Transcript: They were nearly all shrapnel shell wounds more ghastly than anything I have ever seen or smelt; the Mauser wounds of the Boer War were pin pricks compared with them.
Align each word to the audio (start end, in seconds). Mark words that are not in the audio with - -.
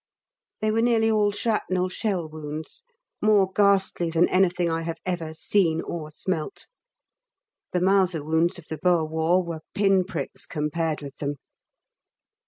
They 0.61 0.71
were 0.71 0.81
nearly 0.81 1.11
all 1.11 1.31
shrapnel 1.31 1.87
shell 1.89 2.27
wounds 2.27 2.81
more 3.21 3.51
ghastly 3.51 4.09
than 4.09 4.27
anything 4.29 4.67
I 4.67 4.81
have 4.81 4.97
ever 5.05 5.31
seen 5.35 5.79
or 5.79 6.09
smelt; 6.09 6.67
the 7.71 7.81
Mauser 7.81 8.23
wounds 8.23 8.57
of 8.57 8.65
the 8.65 8.79
Boer 8.79 9.05
War 9.07 9.43
were 9.43 9.61
pin 9.75 10.03
pricks 10.03 10.47
compared 10.47 11.03
with 11.03 11.17
them. 11.17 11.35